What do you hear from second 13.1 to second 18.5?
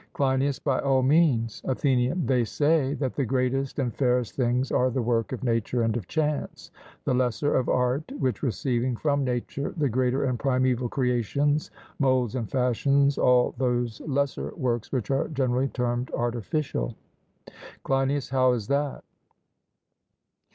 all those lesser works which are generally termed artificial. CLEINIAS: